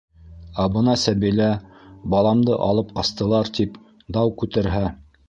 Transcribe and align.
Ә 0.61 0.63
бына 0.77 0.93
Сәбилә, 1.01 1.49
баламды 2.13 2.57
алып 2.71 2.95
ҡастылар, 2.97 3.53
тип 3.59 3.79
дау 4.19 4.33
күтәрһә?! 4.43 4.83